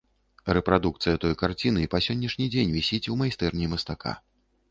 [0.57, 4.17] Рэпрадукцыя той карціны па сённяшні дзень вісіць у майстэрні мастака.